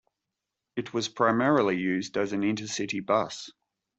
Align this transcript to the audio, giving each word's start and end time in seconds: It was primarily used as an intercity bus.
It 0.75 0.95
was 0.95 1.09
primarily 1.09 1.77
used 1.77 2.17
as 2.17 2.33
an 2.33 2.41
intercity 2.41 3.05
bus. 3.05 3.51